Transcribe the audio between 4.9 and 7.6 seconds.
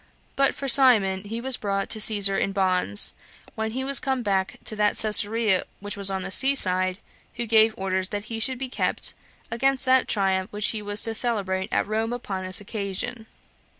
Cesarea which was on the seaside, who